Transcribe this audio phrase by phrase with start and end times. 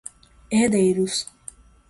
[0.49, 1.15] herdeiros